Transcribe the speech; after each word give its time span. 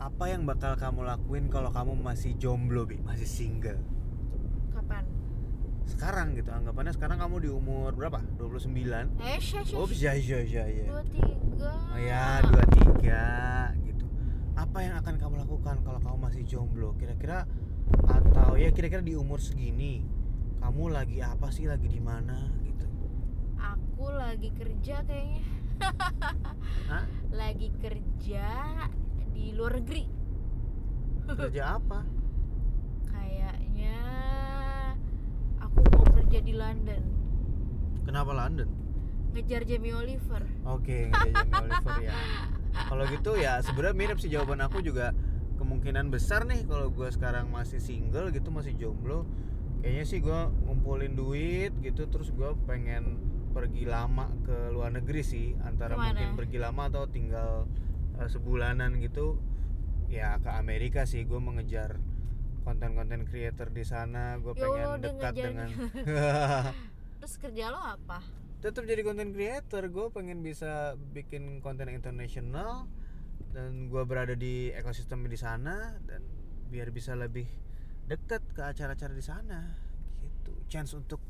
apa 0.00 0.32
yang 0.32 0.48
bakal 0.48 0.72
kamu 0.80 1.04
lakuin 1.04 1.52
kalau 1.52 1.68
kamu 1.68 1.92
masih 2.00 2.32
jomblo 2.40 2.88
bi? 2.88 2.96
Masih 3.04 3.28
single? 3.28 3.78
Kapan? 4.72 5.04
sekarang 5.90 6.38
gitu 6.38 6.54
anggapannya 6.54 6.94
sekarang 6.94 7.18
kamu 7.18 7.36
di 7.42 7.50
umur 7.50 7.90
berapa? 7.98 8.22
29 8.38 8.70
Eh, 9.20 9.42
syah, 9.42 9.66
oh 9.74 9.90
iya 9.90 10.14
iya 10.14 10.38
iya 10.46 10.86
Dua, 10.86 11.02
tiga. 11.02 11.72
Oh 11.90 11.98
ya 11.98 12.24
23 12.46 13.74
gitu. 13.90 14.06
Apa 14.54 14.78
yang 14.86 14.94
akan 15.02 15.14
kamu 15.18 15.34
lakukan 15.42 15.76
kalau 15.82 15.98
kamu 15.98 16.16
masih 16.30 16.42
jomblo? 16.46 16.94
Kira-kira 16.94 17.44
atau 18.06 18.54
ya 18.54 18.70
kira-kira 18.70 19.02
di 19.02 19.18
umur 19.18 19.42
segini 19.42 20.06
kamu 20.62 20.94
lagi 20.94 21.18
apa 21.26 21.50
sih? 21.50 21.66
Lagi 21.66 21.90
di 21.90 21.98
mana? 21.98 22.38
Gitu. 22.62 22.86
Aku 23.58 24.14
lagi 24.14 24.54
kerja 24.54 25.02
kayaknya. 25.02 25.42
Hah? 26.92 27.04
Lagi 27.34 27.68
kerja 27.82 28.46
di 29.40 29.56
luar 29.56 29.80
negeri. 29.80 30.04
Kerja 31.24 31.80
apa? 31.80 32.04
Kayaknya 33.06 33.96
Aku 35.60 35.80
mau 35.86 36.04
kerja 36.12 36.38
di 36.40 36.52
London. 36.52 37.02
Kenapa 38.04 38.32
London? 38.34 38.68
Ngejar 39.30 39.62
Jamie 39.62 39.94
Oliver. 39.94 40.42
Oke, 40.66 41.08
ngejar 41.08 41.32
Jamie 41.32 41.56
Oliver 41.56 41.96
ya. 42.02 42.14
Kalau 42.70 43.04
gitu 43.06 43.30
ya 43.34 43.52
sebenarnya 43.62 43.96
mirip 43.96 44.18
sih 44.18 44.28
jawaban 44.28 44.60
aku 44.60 44.82
juga. 44.82 45.16
Kemungkinan 45.56 46.08
besar 46.08 46.44
nih 46.44 46.64
kalau 46.64 46.88
gue 46.88 47.08
sekarang 47.08 47.52
masih 47.52 47.78
single 47.78 48.32
gitu 48.32 48.48
masih 48.48 48.72
jomblo 48.74 49.28
kayaknya 49.80 50.04
sih 50.04 50.20
gue 50.20 50.40
ngumpulin 50.64 51.12
duit 51.12 51.72
gitu 51.80 52.08
terus 52.08 52.32
gue 52.32 52.48
pengen 52.64 53.20
pergi 53.52 53.84
lama 53.84 54.28
ke 54.42 54.72
luar 54.72 54.90
negeri 54.90 55.20
sih. 55.20 55.52
Antara 55.60 55.94
Ke 55.94 56.00
mana? 56.00 56.08
mungkin 56.10 56.28
pergi 56.34 56.58
lama 56.58 56.82
atau 56.88 57.04
tinggal 57.06 57.68
sebulanan 58.28 58.98
gitu 59.00 59.38
ya 60.10 60.36
ke 60.42 60.50
Amerika 60.52 61.06
sih. 61.06 61.24
Gue 61.24 61.38
mengejar 61.40 61.96
konten-konten 62.66 63.24
creator 63.24 63.72
di 63.72 63.84
sana. 63.86 64.36
Gue 64.42 64.52
Ya 64.58 64.66
pengen 64.66 64.86
dia 65.00 65.00
dekat 65.08 65.32
dengan 65.38 65.68
Terus 67.20 67.34
kerja 67.40 67.64
lo 67.72 67.80
apa? 67.80 68.20
tetap 68.60 68.84
jadi 68.84 69.00
content 69.00 69.32
creator. 69.32 69.88
Gue 69.88 70.12
pengen 70.12 70.44
bisa 70.44 70.92
bikin 71.16 71.64
konten 71.64 71.88
internasional 71.88 72.84
dan 73.56 73.88
gue 73.88 74.02
berada 74.04 74.36
di 74.36 74.68
ekosistem 74.76 75.24
di 75.24 75.40
sana 75.40 75.96
dan 76.04 76.20
biar 76.68 76.92
bisa 76.92 77.16
lebih 77.16 77.48
dekat 78.06 78.44
ke 78.52 78.62
acara-acara 78.62 79.16
di 79.16 79.24
sana 79.24 79.72
gitu. 80.20 80.52
Chance 80.68 80.92
untuk 81.00 81.24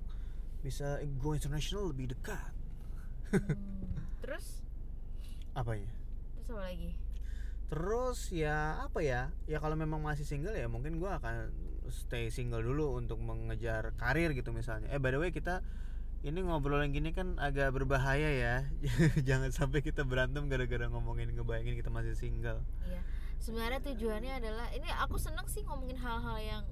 bisa 0.60 0.98
go 1.22 1.32
international 1.32 1.94
lebih 1.94 2.12
dekat. 2.18 2.52
Hmm, 3.30 3.94
Terus? 4.26 4.58
apa 5.50 5.74
ya 5.74 5.90
Terus 6.50 6.58
apa 6.58 6.66
lagi? 6.66 6.90
terus 7.70 8.34
ya 8.34 8.82
apa 8.82 8.98
ya 8.98 9.30
ya 9.46 9.62
kalau 9.62 9.78
memang 9.78 10.02
masih 10.02 10.26
single 10.26 10.58
ya 10.58 10.66
mungkin 10.66 10.98
gue 10.98 11.06
akan 11.06 11.54
stay 11.86 12.26
single 12.26 12.66
dulu 12.66 12.98
untuk 12.98 13.22
mengejar 13.22 13.94
karir 13.94 14.34
gitu 14.34 14.50
misalnya 14.50 14.90
eh 14.90 14.98
by 14.98 15.14
the 15.14 15.22
way 15.22 15.30
kita 15.30 15.62
ini 16.26 16.42
ngobrol 16.42 16.82
yang 16.82 16.90
gini 16.90 17.14
kan 17.14 17.38
agak 17.38 17.70
berbahaya 17.70 18.26
ya 18.34 18.54
jangan 19.28 19.54
sampai 19.54 19.86
kita 19.86 20.02
berantem 20.02 20.50
gara-gara 20.50 20.90
ngomongin 20.90 21.30
ngebayangin 21.30 21.78
kita 21.78 21.94
masih 21.94 22.18
single 22.18 22.58
Iya. 22.90 23.06
Sebenarnya 23.38 23.80
tujuannya 23.86 24.32
adalah 24.42 24.66
ini 24.74 24.90
aku 25.00 25.16
seneng 25.16 25.46
sih 25.46 25.62
ngomongin 25.64 25.96
hal-hal 25.96 26.36
yang 26.42 26.64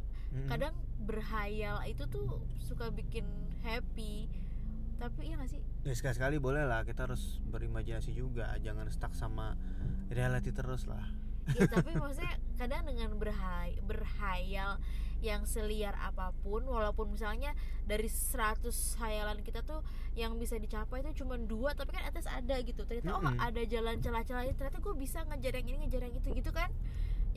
kadang 0.45 0.77
berhayal 1.01 1.81
itu 1.89 2.05
tuh 2.13 2.45
suka 2.61 2.93
bikin 2.93 3.25
happy. 3.65 4.28
Tapi 4.99 5.31
iya 5.31 5.39
gak 5.39 5.51
sih? 5.51 5.63
ya 5.87 5.95
sekali-sekali 5.95 6.37
boleh 6.43 6.67
lah 6.67 6.83
kita 6.83 7.07
harus 7.07 7.39
berimajinasi 7.47 8.13
juga. 8.13 8.51
Jangan 8.59 8.91
stuck 8.91 9.15
sama 9.15 9.55
reality 10.11 10.51
terus 10.51 10.85
lah. 10.91 11.07
Ya, 11.55 11.65
tapi 11.75 11.95
maksudnya 11.97 12.37
kadang 12.59 12.85
dengan 12.85 13.15
berhay 13.17 13.79
berhayal 13.87 14.83
yang 15.19 15.43
seliar 15.51 15.99
apa 15.99 16.31
pun 16.47 16.63
walaupun 16.63 17.11
misalnya 17.11 17.51
dari 17.83 18.07
100 18.07 18.71
hayalan 19.03 19.43
kita 19.43 19.67
tuh 19.67 19.83
yang 20.15 20.39
bisa 20.39 20.55
dicapai 20.63 21.03
itu 21.03 21.27
cuma 21.27 21.35
dua 21.35 21.75
tapi 21.75 21.95
kan 21.95 22.07
atas 22.07 22.27
ada 22.27 22.59
gitu. 22.63 22.87
Ternyata 22.87 23.19
oh 23.19 23.23
Mm-mm. 23.23 23.39
ada 23.39 23.63
jalan 23.67 23.99
celah-celahnya 23.99 24.55
ternyata 24.55 24.79
gue 24.79 24.95
bisa 24.95 25.23
ngejar 25.27 25.59
yang 25.63 25.67
ini 25.75 25.79
ngejar 25.87 26.03
yang 26.07 26.15
itu. 26.19 26.29
Gitu 26.43 26.51
kan 26.51 26.71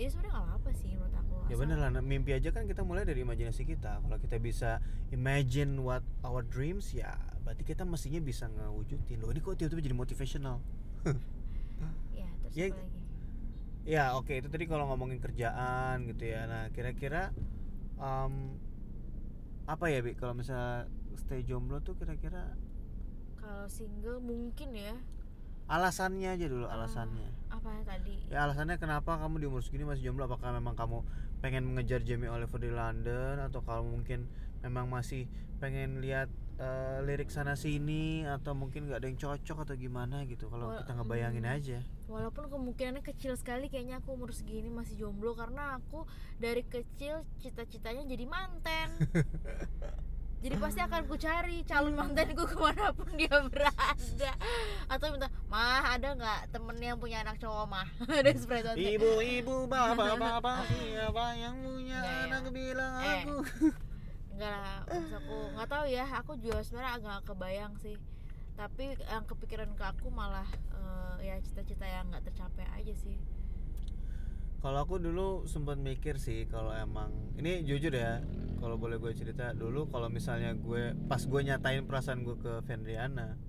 jadi 0.02 0.10
sebenarnya 0.10 0.34
nggak 0.34 0.48
apa-apa 0.50 0.70
sih 0.74 0.92
menurut 0.98 1.14
aku 1.14 1.36
ya 1.46 1.56
bener 1.60 1.78
lah 1.78 1.90
mimpi 2.02 2.32
aja 2.34 2.50
kan 2.50 2.64
kita 2.66 2.82
mulai 2.82 3.04
dari 3.06 3.22
imajinasi 3.22 3.68
kita. 3.68 4.00
Kalau 4.02 4.18
kita 4.18 4.40
bisa 4.42 4.80
imagine 5.14 5.78
what 5.84 6.02
our 6.26 6.42
dreams 6.42 6.90
ya 6.96 7.14
berarti 7.46 7.62
kita 7.62 7.84
mestinya 7.86 8.18
bisa 8.24 8.50
ngewujudin. 8.50 9.20
Loh 9.22 9.30
ini 9.30 9.44
kok 9.44 9.60
tiba-tiba 9.60 9.82
jadi 9.86 9.98
motivational? 9.98 10.58
Ya 12.14 12.30
terus 12.46 12.54
Ya, 12.56 12.66
apa 12.70 12.78
lagi? 12.78 13.02
Ya 13.82 14.04
oke 14.14 14.34
itu 14.38 14.48
tadi 14.50 14.66
kalau 14.70 14.86
ngomongin 14.90 15.18
kerjaan 15.22 16.06
gitu 16.10 16.24
ya. 16.30 16.46
Nah 16.46 16.64
kira-kira 16.70 17.34
em, 17.98 18.34
apa 19.66 19.86
ya 19.90 20.02
bi? 20.06 20.14
Kalau 20.14 20.38
misalnya 20.38 20.86
stay 21.18 21.42
jomblo 21.42 21.82
tuh 21.82 21.98
kira-kira 21.98 22.54
kalau 23.42 23.66
single 23.66 24.22
mungkin 24.22 24.70
ya 24.78 24.94
alasannya 25.68 26.30
aja 26.34 26.46
dulu 26.50 26.66
Ah. 26.68 26.80
alasannya. 26.80 27.30
apa 27.52 27.70
tadi 27.84 28.16
Ya 28.32 28.48
alasannya 28.48 28.80
kenapa 28.80 29.20
kamu 29.20 29.44
di 29.44 29.46
umur 29.46 29.62
segini 29.62 29.84
masih 29.84 30.10
jomblo? 30.10 30.26
Apakah 30.26 30.56
memang 30.56 30.74
kamu 30.74 31.04
pengen 31.44 31.68
mengejar 31.68 32.00
Jamie 32.02 32.32
Oliver 32.32 32.58
di 32.58 32.72
London 32.72 33.38
atau 33.38 33.60
kalau 33.62 33.84
mungkin 33.86 34.26
memang 34.64 34.88
masih 34.88 35.28
pengen 35.60 36.00
lihat 36.02 36.32
eh, 36.62 37.02
lirik 37.06 37.30
sana 37.34 37.58
sini 37.58 38.24
atau 38.26 38.54
mungkin 38.54 38.86
nggak 38.90 39.00
ada 39.02 39.08
yang 39.10 39.20
cocok 39.20 39.58
atau 39.68 39.76
gimana 39.78 40.24
gitu? 40.30 40.48
Kalau 40.48 40.74
kita 40.78 40.92
ngebayangin 40.96 41.46
hmm. 41.46 41.56
aja. 41.58 41.80
Walaupun 42.08 42.50
kemungkinannya 42.50 43.04
kecil 43.04 43.34
sekali 43.36 43.68
kayaknya 43.68 44.00
aku 44.02 44.14
umur 44.14 44.32
segini 44.32 44.70
masih 44.70 44.96
jomblo 44.98 45.34
karena 45.34 45.78
aku 45.82 46.06
dari 46.38 46.62
kecil 46.66 47.26
cita-citanya 47.42 48.06
jadi 48.06 48.26
manten. 48.30 48.90
jadi 50.42 50.56
pasti 50.58 50.82
akan 50.82 51.02
ku 51.06 51.16
cari 51.16 51.62
calon 51.62 51.94
mantenku 51.94 52.44
ke 52.44 52.58
mana 52.58 52.90
pun 52.92 53.06
dia 53.14 53.30
berada. 53.46 54.32
Atau 54.90 55.14
minta, 55.14 55.30
mah 55.46 55.94
ada 55.94 56.18
nggak 56.18 56.50
temen 56.50 56.78
yang 56.78 56.98
punya 56.98 57.22
anak 57.22 57.38
cowok 57.38 57.66
mah? 57.70 57.86
ada 58.10 58.30
seperti 58.34 58.74
itu. 58.74 58.98
Ibu-ibu, 58.98 59.66
bapak-bapak, 59.72 60.66
siapa 60.66 61.26
yang 61.38 61.62
punya 61.62 62.00
Nggak 62.02 62.18
ya. 62.18 62.26
anak 62.26 62.44
bilang 62.50 62.94
Eh. 63.00 63.22
aku. 63.22 63.38
Enggak 64.34 64.58
lah, 64.58 64.78
maksud 64.90 65.14
aku 65.14 65.38
nggak 65.54 65.70
tahu 65.70 65.86
ya. 65.86 66.06
Aku 66.26 66.32
juga 66.42 66.60
sebenarnya 66.66 66.92
agak 66.98 67.20
kebayang 67.30 67.74
sih. 67.78 67.96
Tapi 68.58 68.86
yang 68.98 69.24
kepikiran 69.30 69.70
ke 69.78 69.84
aku 69.86 70.10
malah 70.10 70.50
eh, 70.74 71.30
ya 71.30 71.36
cita-cita 71.40 71.86
yang 71.86 72.10
nggak 72.10 72.26
tercapai 72.26 72.66
aja 72.74 72.94
sih. 72.98 73.22
Kalau 74.62 74.86
aku 74.86 75.02
dulu 75.02 75.50
sempat 75.50 75.82
mikir 75.82 76.22
sih 76.22 76.46
kalau 76.46 76.70
emang 76.70 77.10
ini 77.34 77.66
jujur 77.66 77.90
ya, 77.98 78.22
kalau 78.62 78.78
boleh 78.78 79.02
gue 79.02 79.10
cerita 79.18 79.58
dulu 79.58 79.90
kalau 79.90 80.06
misalnya 80.06 80.54
gue 80.54 80.94
pas 81.10 81.18
gue 81.18 81.42
nyatain 81.42 81.82
perasaan 81.90 82.22
gue 82.22 82.38
ke 82.38 82.62
Vendriana, 82.70 83.42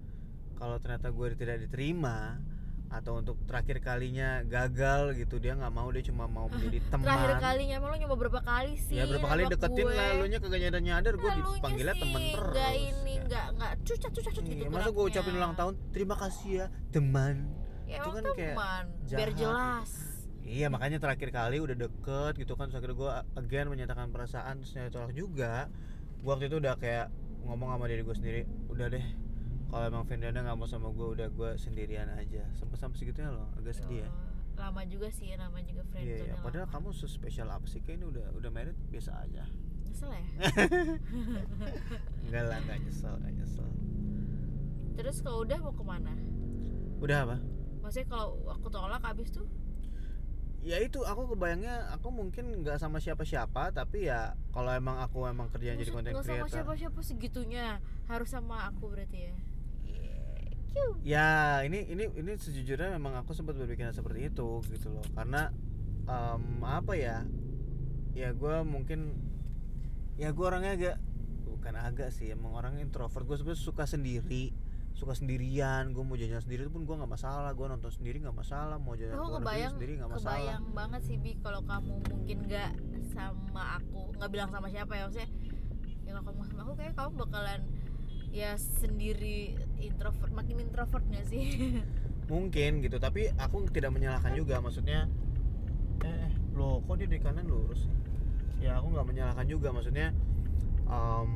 kalau 0.56 0.80
ternyata 0.80 1.12
gue 1.12 1.36
tidak 1.36 1.68
diterima 1.68 2.40
atau 2.92 3.20
untuk 3.20 3.40
terakhir 3.48 3.80
kalinya 3.80 4.44
gagal 4.44 5.16
gitu 5.16 5.40
dia 5.40 5.56
nggak 5.56 5.72
mau 5.72 5.88
dia 5.92 6.04
cuma 6.08 6.24
mau 6.28 6.48
menjadi 6.48 6.80
teman. 6.92 7.08
Terakhir 7.08 7.36
kalinya 7.44 7.74
emang 7.76 7.90
lo 7.92 7.96
nyoba 8.00 8.16
berapa 8.16 8.40
kali 8.40 8.72
sih? 8.80 8.96
ya 8.96 9.04
berapa 9.04 9.28
kali 9.28 9.42
deketin 9.52 9.84
gue? 9.84 9.96
lah 9.96 10.08
lu 10.16 10.24
nya 10.32 10.38
kagak 10.40 10.60
nyadar 10.64 10.80
nyadar 10.80 11.14
gue 11.20 11.30
dipanggilnya 11.40 11.94
sih 11.96 12.02
temen 12.04 12.20
terus. 12.32 12.54
Nggak 12.56 12.72
ini, 12.72 13.12
ya. 13.12 13.22
nggak 13.28 13.46
nggak 13.60 13.72
cucat 13.84 14.10
cucat 14.16 14.32
cucat 14.32 14.44
gitu. 14.48 14.64
Iya, 14.64 14.72
masa 14.72 14.88
gue 14.92 15.04
ucapin 15.12 15.32
ulang 15.36 15.54
tahun 15.56 15.74
terima 15.92 16.16
kasih 16.16 16.50
ya 16.56 16.66
teman. 16.88 17.52
Ya, 17.84 18.00
itu 18.00 18.08
kan 18.08 18.22
kayak 18.32 18.56
teman, 18.56 18.84
biar 19.12 19.30
jahat 19.36 19.40
jelas. 19.40 20.11
Iya 20.42 20.66
makanya 20.68 20.98
terakhir 20.98 21.30
kali 21.30 21.62
udah 21.62 21.76
deket 21.78 22.34
gitu 22.34 22.58
kan 22.58 22.66
terus 22.66 22.82
akhirnya 22.82 22.98
gue 22.98 23.12
again 23.38 23.66
menyatakan 23.70 24.10
perasaan 24.10 24.58
terus 24.58 24.74
nyari 24.74 24.90
tolak 24.90 25.12
juga. 25.14 25.70
Gue 26.22 26.30
waktu 26.34 26.50
itu 26.50 26.58
udah 26.58 26.74
kayak 26.78 27.14
ngomong 27.46 27.74
sama 27.74 27.84
diri 27.90 28.02
gue 28.02 28.16
sendiri 28.16 28.40
udah 28.70 28.86
deh 28.90 29.06
kalau 29.72 29.84
emang 29.88 30.04
Vendana 30.06 30.44
nggak 30.44 30.56
mau 30.58 30.68
sama 30.68 30.92
gue 30.92 31.08
udah 31.16 31.28
gue 31.30 31.50
sendirian 31.56 32.10
aja. 32.18 32.44
Sampai 32.58 32.76
sampai 32.76 32.96
segitunya 32.98 33.30
loh 33.30 33.48
agak 33.56 33.78
sedih 33.78 34.04
ya. 34.04 34.10
Oh, 34.10 34.30
Lama 34.52 34.84
juga 34.84 35.08
sih, 35.08 35.32
nama 35.32 35.58
juga 35.64 35.80
friend 35.88 36.04
iya 36.04 36.16
iya. 36.28 36.34
padahal 36.44 36.68
kamu 36.68 36.92
spesial 36.92 37.48
apa 37.48 37.64
sih? 37.64 37.80
Kayak 37.80 38.04
ini 38.04 38.06
udah 38.12 38.26
udah 38.36 38.50
married 38.52 38.76
biasa 38.92 39.10
aja. 39.24 39.48
Nyesel 39.88 40.10
ya? 40.12 40.24
enggak 42.28 42.42
lah 42.52 42.58
nggak 42.60 42.78
nyesel 42.84 43.14
nggak 43.16 43.32
nyesel. 43.32 43.68
Terus 44.92 45.16
kalau 45.24 45.38
udah 45.46 45.58
mau 45.62 45.72
ke 45.72 45.84
mana? 45.86 46.12
udah 47.02 47.18
apa? 47.26 47.36
Maksudnya 47.82 48.06
kalau 48.06 48.38
aku 48.46 48.70
tolak 48.70 49.02
abis 49.02 49.34
tuh 49.34 49.48
ya 50.62 50.78
itu 50.78 51.02
aku 51.02 51.34
kebayangnya 51.34 51.90
aku 51.90 52.14
mungkin 52.14 52.62
nggak 52.62 52.78
sama 52.78 53.02
siapa-siapa 53.02 53.74
tapi 53.74 54.06
ya 54.06 54.38
kalau 54.54 54.70
emang 54.70 55.02
aku 55.02 55.26
emang 55.26 55.50
kerjaan 55.50 55.74
jadi 55.74 55.90
Maksud 55.90 55.96
content 55.98 56.14
nggak 56.14 56.26
sama 56.26 56.36
creator. 56.46 56.54
siapa-siapa 56.54 57.00
segitunya. 57.02 57.66
Harus 58.06 58.30
sama 58.30 58.70
aku 58.70 58.94
berarti 58.94 59.18
ya. 59.26 59.34
Yeah, 59.82 60.38
cute. 60.70 60.98
ya 61.02 61.28
ini 61.66 61.90
ini 61.90 62.04
ini 62.14 62.32
sejujurnya 62.38 62.94
memang 62.94 63.18
aku 63.18 63.34
sempat 63.34 63.58
berpikiran 63.58 63.90
seperti 63.90 64.30
itu 64.30 64.62
gitu 64.70 64.88
loh. 64.94 65.06
Karena 65.18 65.50
em, 66.06 66.62
apa 66.62 66.94
ya? 66.94 67.26
Ya 68.14 68.30
gue 68.30 68.56
mungkin 68.62 69.18
ya 70.14 70.30
gue 70.30 70.44
orangnya 70.46 70.72
agak 70.78 70.96
bukan 71.48 71.74
agak 71.74 72.14
sih 72.14 72.30
emang 72.30 72.54
orang 72.54 72.78
introvert. 72.78 73.26
Gue 73.26 73.58
suka 73.58 73.82
sendiri 73.82 74.54
suka 74.92 75.16
sendirian 75.16 75.96
gue 75.96 76.04
mau 76.04 76.14
jajan 76.14 76.40
sendiri 76.44 76.68
pun 76.68 76.84
gue 76.84 76.94
nggak 76.94 77.10
masalah 77.10 77.50
gue 77.56 77.66
nonton 77.66 77.90
sendiri 77.90 78.20
nggak 78.22 78.36
masalah 78.36 78.76
mau 78.76 78.92
jajan 78.94 79.16
aku 79.16 79.40
kebayang 79.40 79.72
sendiri 79.74 79.92
nggak 79.98 80.10
masalah. 80.12 80.36
kebayang 80.36 80.64
banget 80.76 81.00
sih 81.08 81.16
bi 81.16 81.32
kalau 81.40 81.60
kamu 81.64 81.94
mungkin 82.12 82.38
nggak 82.46 82.70
sama 83.12 83.62
aku 83.80 84.02
nggak 84.20 84.30
bilang 84.30 84.48
sama 84.52 84.68
siapa 84.68 84.92
ya 84.94 85.02
maksudnya 85.08 85.28
ya 86.02 86.10
kalau 86.12 86.24
kamu 86.28 86.40
sama 86.44 86.60
aku 86.68 86.72
kayak 86.76 86.94
kamu 86.94 87.10
bakalan 87.24 87.60
ya 88.32 88.50
sendiri 88.56 89.38
introvert 89.76 90.32
makin 90.32 90.56
introvert 90.64 91.04
gak 91.12 91.28
sih? 91.28 91.44
Mungkin 92.32 92.80
gitu 92.80 92.96
tapi 92.96 93.28
aku 93.36 93.68
tidak 93.68 93.92
menyalahkan 93.92 94.32
juga 94.32 94.56
maksudnya 94.64 95.04
eh 96.00 96.32
lo 96.56 96.80
kok 96.84 96.96
dia 96.96 97.08
di 97.08 97.20
kanan 97.20 97.44
lurus 97.44 97.86
ya 98.58 98.80
aku 98.80 98.94
nggak 98.94 99.06
menyalahkan 99.06 99.46
juga 99.46 99.68
maksudnya 99.74 100.16
em, 100.88 101.28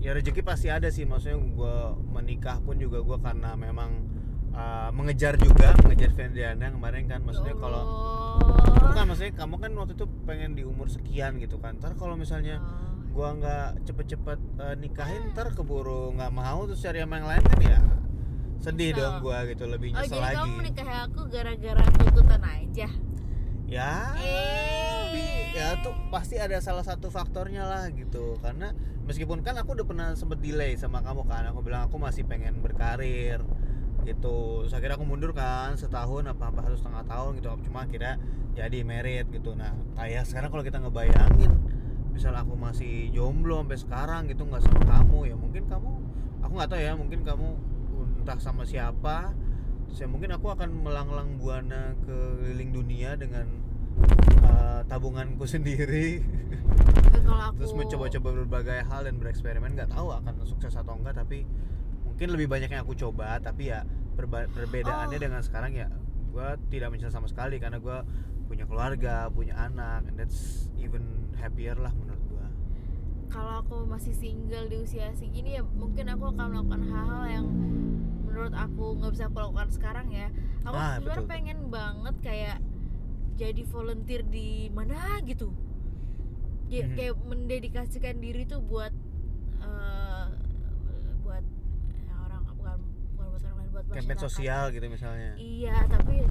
ya 0.00 0.10
rezeki 0.10 0.40
pasti 0.40 0.68
ada 0.68 0.88
sih. 0.88 1.04
Maksudnya 1.04 1.36
gue 1.36 1.76
menikah 2.10 2.58
pun 2.58 2.76
juga 2.76 2.98
gue 2.98 3.18
karena 3.18 3.52
memang 3.54 3.90
eh, 4.50 4.90
mengejar 4.90 5.36
juga 5.36 5.76
mengejar 5.78 6.10
Fendiana 6.10 6.68
kemarin 6.68 7.04
kan. 7.06 7.20
Maksudnya 7.20 7.52
Ya 7.52 7.60
kalau 7.60 7.82
bukan 8.80 9.04
maksudnya 9.06 9.32
kamu 9.34 9.54
kan 9.56 9.70
waktu 9.74 9.92
itu 9.94 10.06
pengen 10.24 10.50
di 10.52 10.62
umur 10.62 10.86
sekian 10.86 11.36
gitu 11.36 11.56
kan. 11.56 11.76
Ntar 11.76 11.94
kalau 11.94 12.14
misalnya 12.14 12.58
Oh. 13.10 13.12
gua 13.12 13.34
nggak 13.34 13.84
cepet-cepet 13.84 14.38
eh, 14.56 14.74
nikahin 14.76 15.30
ntar 15.30 15.50
keburu 15.50 16.14
nggak 16.14 16.30
mau 16.30 16.62
terus 16.62 16.78
cari 16.78 16.98
yang 16.98 17.10
lain 17.10 17.42
kan 17.42 17.58
ya 17.60 17.78
sedih 18.60 18.92
Nyesel. 18.92 19.02
dong 19.02 19.14
gua 19.20 19.38
gitu 19.44 19.64
lebih 19.66 19.90
Oh 19.90 19.98
nyesel 19.98 20.14
jadi 20.14 20.22
lagi. 20.22 20.36
kamu 20.36 20.52
menikahi 20.54 20.94
aku 21.02 21.20
gara-gara 21.26 21.84
tuntutan 21.92 22.42
aja. 22.44 22.88
Ya. 23.66 23.90
Eh. 24.14 24.79
Ya 25.50 25.78
tuh 25.82 25.94
pasti 26.08 26.38
ada 26.38 26.58
salah 26.62 26.86
satu 26.86 27.10
faktornya 27.10 27.66
lah 27.66 27.90
gitu. 27.90 28.38
Karena 28.38 28.72
meskipun 29.06 29.42
kan 29.42 29.58
aku 29.58 29.74
udah 29.74 29.86
pernah 29.86 30.08
sempet 30.14 30.38
delay 30.42 30.78
sama 30.78 31.02
kamu 31.02 31.26
kan. 31.26 31.50
Aku 31.50 31.60
bilang 31.64 31.90
aku 31.90 31.98
masih 31.98 32.26
pengen 32.26 32.62
berkarir 32.62 33.42
gitu. 34.06 34.64
Terus 34.64 34.72
akhirnya 34.72 34.96
aku 34.96 35.06
mundur 35.06 35.34
kan 35.36 35.76
setahun 35.76 36.24
apa 36.30 36.50
apa 36.50 36.58
satu 36.66 36.76
setengah 36.78 37.04
tahun 37.06 37.30
gitu. 37.42 37.48
Cuma 37.70 37.84
akhirnya 37.84 38.16
jadi 38.54 38.78
merit 38.82 39.26
gitu. 39.30 39.52
Nah 39.54 39.74
kayak 39.98 40.26
sekarang 40.26 40.50
kalau 40.50 40.64
kita 40.64 40.78
ngebayangin 40.80 41.52
misal 42.10 42.34
aku 42.34 42.58
masih 42.58 43.08
jomblo 43.14 43.62
sampai 43.62 43.78
sekarang 43.78 44.20
gitu 44.26 44.42
nggak 44.42 44.66
sama 44.66 44.82
kamu 44.82 45.30
ya 45.30 45.36
mungkin 45.38 45.62
kamu 45.70 45.90
aku 46.42 46.52
nggak 46.58 46.70
tahu 46.74 46.80
ya 46.82 46.92
mungkin 46.98 47.20
kamu 47.22 47.48
entah 48.22 48.38
sama 48.38 48.62
siapa. 48.64 49.34
Terus 49.90 50.06
ya 50.06 50.08
mungkin 50.08 50.30
aku 50.30 50.46
akan 50.54 50.70
melanglang 50.86 51.34
buana 51.34 51.98
keliling 52.06 52.70
dunia 52.70 53.18
dengan 53.18 53.69
uh, 54.42 54.80
tabunganku 54.84 55.44
sendiri. 55.50 56.22
Kalau 57.20 57.42
aku 57.46 57.56
terus 57.60 57.72
mencoba-coba 57.74 58.28
berbagai 58.42 58.78
hal 58.82 59.00
dan 59.04 59.14
bereksperimen 59.16 59.74
nggak 59.74 59.90
tahu 59.90 60.10
akan 60.12 60.34
sukses 60.44 60.72
atau 60.72 60.94
enggak 60.94 61.14
tapi 61.14 61.44
mungkin 62.02 62.30
lebih 62.30 62.46
banyak 62.46 62.68
yang 62.68 62.82
aku 62.82 62.94
coba. 62.94 63.38
Tapi 63.38 63.70
ya 63.70 63.84
perba- 64.12 64.48
perbedaannya 64.48 65.16
Oh. 65.16 65.22
dengan 65.22 65.40
sekarang 65.40 65.72
ya 65.72 65.88
gue 66.30 66.48
tidak 66.68 66.90
menyesal 66.90 67.10
sama 67.12 67.26
sekali 67.26 67.58
karena 67.58 67.76
gue 67.76 67.98
punya 68.46 68.62
keluarga 68.62 69.26
punya 69.28 69.54
anak 69.56 70.02
and 70.04 70.14
that's 70.14 70.66
even 70.74 71.02
happier 71.34 71.74
lah 71.74 71.90
menurut 71.92 72.22
gue 72.24 72.46
kalau 73.26 73.58
aku 73.58 73.82
masih 73.84 74.10
single 74.10 74.66
di 74.66 74.78
usia 74.80 75.10
segini 75.12 75.54
ya 75.54 75.62
mungkin 75.64 76.06
aku 76.06 76.30
akan 76.30 76.46
melakukan 76.50 76.82
hal-hal 76.84 77.24
yang 77.26 77.46
menurut 78.22 78.50
aku 78.52 78.94
nggak 78.96 79.10
bisa 79.10 79.24
aku 79.26 79.38
lakukan 79.40 79.68
sekarang 79.70 80.06
ya. 80.08 80.28
Aku 80.60 80.70
Ah, 80.72 80.98
sebenarnya 80.98 81.26
pengen 81.26 81.58
banget 81.66 82.14
kayak 82.20 82.58
jadi 83.40 83.62
volunteer 83.64 84.20
di 84.22 84.48
mana 84.68 84.96
gitu 85.22 85.48
Ya, 86.68 86.86
Mhm. 86.86 86.94
kayak 86.94 87.14
mendedikasikan 87.20 88.16
diri 88.16 88.44
tuh 88.44 88.62
buat 88.62 88.94
eh, 89.58 90.26
buat 91.20 91.42
ya, 91.98 92.14
orang 92.20 92.42
bukan 92.46 92.78
bukan 93.10 93.26
buat 93.26 93.42
orang 93.42 93.56
lain 93.58 93.70
buat 93.72 93.84
masyarakat. 93.90 94.22
sosial 94.22 94.62
gitu 94.70 94.86
misalnya 94.86 95.34
Iya, 95.34 95.76
tapi 95.86 96.22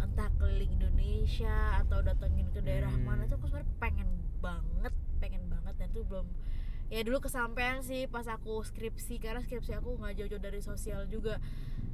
entah 0.00 0.28
keliling 0.34 0.72
Indonesia 0.72 1.56
atau 1.76 2.00
datengin 2.00 2.48
ke 2.48 2.60
daerah 2.60 2.88
Hmm. 2.88 3.04
mana 3.04 3.22
tuh 3.24 3.36
aku 3.36 3.46
sebenarnya 3.48 3.68
pengen 3.76 4.08
banget, 4.40 4.92
pengen 5.18 5.42
banget 5.46 5.74
dan 5.76 5.88
tuh 5.90 6.04
belum 6.04 6.26
ya 6.88 7.00
dulu 7.02 7.20
kesampaian 7.20 7.78
sih 7.80 8.08
pas 8.08 8.26
aku 8.26 8.64
skripsi 8.64 9.18
karena 9.18 9.38
skripsi 9.38 9.76
aku 9.76 9.94
nggak 9.94 10.16
jauh-jauh 10.16 10.40
dari 10.40 10.58
sosial 10.58 11.04
juga 11.04 11.36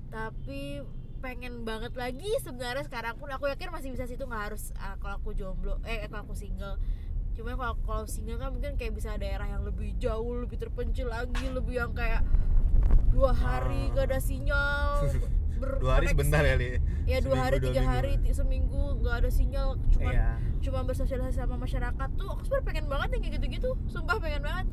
tapi 0.07 0.81
pengen 1.27 1.67
banget 1.67 1.91
lagi 1.99 2.31
sebenarnya 2.39 2.87
sekarang 2.87 3.19
pun. 3.19 3.27
Aku 3.35 3.51
yakin 3.51 3.75
masih 3.75 3.91
bisa 3.91 4.07
situ 4.07 4.23
nggak 4.23 4.55
harus 4.55 4.71
ah, 4.79 4.95
kalau 5.03 5.19
aku 5.19 5.35
jomblo 5.35 5.83
eh 5.83 6.07
kalau 6.07 6.23
aku 6.23 6.39
single. 6.39 6.79
Cuma 7.35 7.59
kalau 7.59 7.75
kalau 7.83 8.05
single 8.07 8.39
kan 8.39 8.55
mungkin 8.55 8.79
kayak 8.79 8.95
bisa 8.95 9.19
daerah 9.19 9.51
yang 9.51 9.67
lebih 9.67 9.99
jauh 9.99 10.39
lebih 10.39 10.55
terpencil 10.55 11.11
lagi 11.11 11.51
lebih 11.51 11.83
yang 11.83 11.91
kayak 11.91 12.23
dua 13.11 13.35
hari 13.35 13.91
Ah. 13.91 13.93
gak 13.99 14.07
ada 14.15 14.21
sinyal 14.23 15.03
dua 15.83 15.93
hari 15.99 16.07
sebentar 16.15 16.45
ya 16.47 16.55
li? 16.55 16.79
Ya 17.09 17.19
dua 17.25 17.33
Seminggu, 17.33 17.43
hari 17.43 17.57
tiga 17.65 17.83
hari 17.83 18.13
seminggu 18.31 18.83
nggak 19.03 19.15
ada 19.25 19.31
sinyal. 19.33 19.69
Cuma 19.91 20.11
iya. 20.15 20.37
cuma 20.63 20.85
bersosialisasi 20.85 21.43
sama 21.43 21.57
masyarakat 21.59 22.09
tuh 22.15 22.29
aku 22.29 22.45
sebenarnya 22.47 22.67
pengen 22.71 22.87
banget 22.87 23.09
yang 23.17 23.23
kayak 23.25 23.35
gitu-gitu. 23.41 23.71
Sumpah 23.91 24.21
pengen 24.23 24.47
banget 24.47 24.67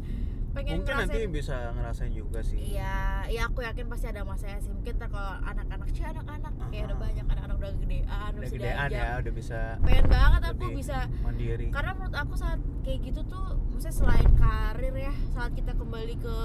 pengen 0.54 0.86
mungkin 0.86 0.96
nanti 0.96 1.18
ngerasain 1.18 1.32
bisa 1.34 1.56
ngerasain 1.74 2.14
juga 2.14 2.40
sih. 2.46 2.78
Iya 2.78 3.26
ya 3.28 3.42
aku 3.50 3.66
yakin 3.66 3.86
pasti 3.90 4.06
ada 4.14 4.22
masanya 4.22 4.60
sih. 4.62 4.70
Mungkin 4.70 4.94
ntar 5.02 5.10
kalau 5.10 5.34
anak-anak 5.42 5.88
sih 5.90 6.06
anak-anak. 6.06 6.54
Kayak 6.70 6.84
udah 6.94 6.98
Aha. 6.98 7.04
banyak 7.10 7.26
anak-anak 7.26 7.56
udah 7.58 7.72
gedean 7.82 8.06
udah 8.06 8.32
udah 8.38 8.50
gedean 8.54 8.90
ya 8.94 9.10
udah 9.18 9.34
bisa 9.34 9.60
pengen 9.82 10.06
banget 10.08 10.42
aku 10.54 10.66
bisa 10.72 10.98
mandiri. 11.26 11.68
Karena 11.74 11.92
menurut 11.98 12.16
aku 12.16 12.34
saat 12.38 12.60
kayak 12.86 13.00
gitu 13.02 13.22
tuh 13.26 13.46
maksudnya 13.74 13.96
selain 13.98 14.30
karir 14.38 14.96
ya 14.96 15.14
saat 15.34 15.52
kita 15.58 15.74
kembali 15.74 16.16
ke 16.22 16.38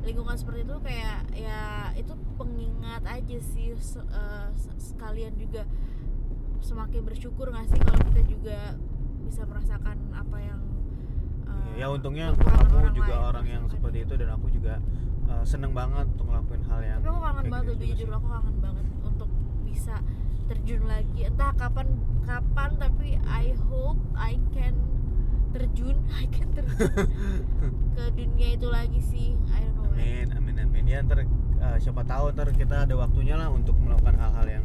lingkungan 0.00 0.36
seperti 0.36 0.64
itu 0.64 0.76
kayak 0.80 1.18
ya 1.36 1.60
itu 1.92 2.12
pengingat 2.40 3.04
aja 3.04 3.36
sih 3.40 3.72
se- 3.80 4.08
se- 4.56 4.78
sekalian 4.80 5.32
juga. 5.36 5.64
Semakin 6.60 7.08
bersyukur 7.08 7.48
nggak 7.48 7.72
sih 7.72 7.80
kalau 7.80 8.00
kita 8.12 8.22
juga 8.28 8.58
bisa 9.24 9.48
merasakan 9.48 9.96
apa 10.12 10.36
yang 10.44 10.60
ya 11.78 11.86
untungnya 11.90 12.34
kamu 12.34 12.74
orang 12.76 12.94
juga 12.94 13.14
lain. 13.14 13.28
orang 13.30 13.46
yang 13.46 13.64
seperti 13.70 13.98
itu 14.04 14.14
dan 14.18 14.28
aku 14.34 14.46
juga 14.50 14.74
uh, 15.30 15.44
seneng 15.46 15.72
banget 15.72 16.06
untuk 16.16 16.26
ngelakuin 16.28 16.62
hal 16.66 16.80
yang 16.82 16.98
tapi 17.00 17.08
aku 17.08 17.20
kangen 17.22 17.46
banget 17.50 17.72
gitu 17.76 17.84
jujur 17.94 18.08
aku 18.16 18.26
kangen 18.28 18.56
banget 18.58 18.86
untuk 19.06 19.30
bisa 19.64 19.96
terjun 20.50 20.82
lagi. 20.90 21.18
Entah 21.30 21.54
kapan 21.54 21.88
kapan 22.26 22.70
tapi 22.74 23.08
I 23.22 23.54
hope 23.70 24.02
I 24.18 24.34
can 24.50 24.74
terjun 25.54 25.96
I 26.20 26.26
can 26.30 26.48
terjun 26.54 26.90
ke 27.96 28.04
dunia 28.18 28.48
itu 28.58 28.68
lagi 28.68 29.00
sih. 29.00 29.38
I 29.54 29.62
don't 29.62 29.78
know 29.78 29.94
amin 29.94 30.28
amin 30.34 30.56
amin. 30.66 30.84
Ya 30.90 30.98
ntar 31.06 31.22
uh, 31.62 31.76
siapa 31.78 32.02
tahu 32.02 32.34
ntar 32.34 32.50
kita 32.50 32.86
ada 32.86 32.94
waktunya 32.98 33.38
lah 33.38 33.46
untuk 33.50 33.78
melakukan 33.78 34.18
hal-hal 34.18 34.46
yang 34.46 34.64